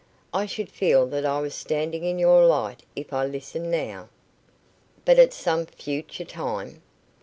I 0.33 0.47
should 0.47 0.69
feel 0.71 1.05
that 1.05 1.27
I 1.27 1.39
was 1.41 1.53
standing 1.53 2.03
in 2.05 2.17
your 2.17 2.43
light 2.43 2.81
if 2.95 3.13
I 3.13 3.23
listened 3.23 3.69
now." 3.69 4.09
"But 5.05 5.19
at 5.19 5.31
some 5.31 5.67
future 5.67 6.25
time?" 6.25 6.81